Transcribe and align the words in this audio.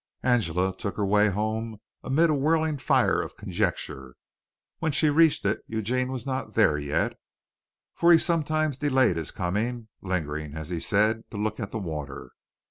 Angela 0.23 0.75
took 0.75 0.97
her 0.97 1.05
way 1.05 1.27
home 1.29 1.77
amid 2.03 2.31
a 2.31 2.33
whirling 2.33 2.79
fire 2.79 3.21
of 3.21 3.37
conjecture. 3.37 4.15
When 4.79 4.91
she 4.91 5.11
reached 5.11 5.45
it 5.45 5.61
Eugene 5.67 6.11
was 6.11 6.25
not 6.25 6.55
there 6.55 6.79
yet, 6.79 7.19
for 7.93 8.11
he 8.11 8.17
sometimes 8.17 8.79
delayed 8.79 9.15
his 9.17 9.29
coming, 9.29 9.89
lingering, 10.01 10.55
as 10.55 10.69
he 10.69 10.79
said, 10.79 11.29
to 11.29 11.37
look 11.37 11.59
at 11.59 11.69
the 11.69 11.77
water. 11.77 12.31